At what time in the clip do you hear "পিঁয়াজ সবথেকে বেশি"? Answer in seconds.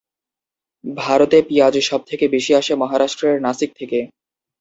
1.47-2.51